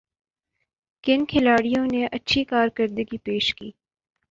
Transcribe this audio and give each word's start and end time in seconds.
کن 1.03 1.19
کھلاڑیوں 1.29 1.85
نے 1.93 2.05
اچھی 2.15 2.43
کارکردگی 2.51 3.17
پیش 3.25 3.53
کی 3.55 3.69